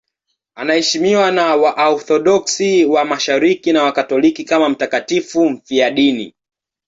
Anaheshimiwa 0.55 1.31
na 1.31 1.55
Waorthodoksi 1.55 2.85
wa 2.85 3.05
Mashariki 3.05 3.73
na 3.73 3.83
Wakatoliki 3.83 4.43
kama 4.43 4.69
mtakatifu 4.69 5.49
mfiadini. 5.49 6.35